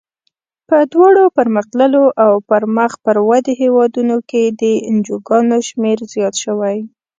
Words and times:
په 0.69 0.77
دواړو 0.93 1.23
پرمختللو 1.37 2.03
او 2.23 2.31
مخ 2.77 2.91
پر 3.05 3.17
ودې 3.27 3.53
هېوادونو 3.61 4.15
کې 4.29 4.43
د 4.61 4.63
انجوګانو 4.89 5.57
شمیر 5.67 5.99
زیات 6.13 6.35
شوی. 6.43 6.77